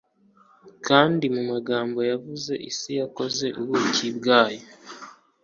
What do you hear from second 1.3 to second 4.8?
mumagambo yavuze isi yakoze ubuki bwayo